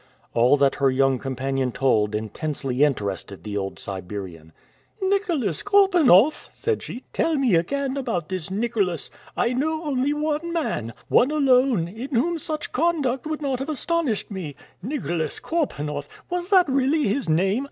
[0.33, 4.51] All that her young companion told intensely interested the old Siberian.
[4.99, 7.03] "Nicholas Korpanoff!" said she.
[7.13, 9.11] "Tell me again about this Nicholas.
[9.37, 14.31] I know only one man, one alone, in whom such conduct would not have astonished
[14.31, 14.55] me.
[14.81, 16.09] Nicholas Korpanoff!
[16.31, 17.59] Was that really his name?